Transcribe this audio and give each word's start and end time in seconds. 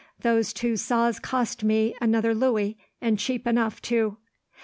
Those 0.21 0.51
two 0.51 0.77
saws 0.77 1.19
cost 1.19 1.63
me 1.63 1.93
another 2.01 2.33
louis, 2.33 2.75
and 3.01 3.19
cheap 3.19 3.45
enough, 3.45 3.79
too. 3.83 4.17